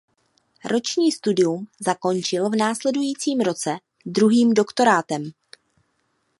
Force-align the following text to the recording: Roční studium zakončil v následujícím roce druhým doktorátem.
Roční 0.65 1.11
studium 1.11 1.67
zakončil 1.79 2.49
v 2.49 2.55
následujícím 2.55 3.39
roce 3.39 3.71
druhým 4.05 4.53
doktorátem. 4.53 5.31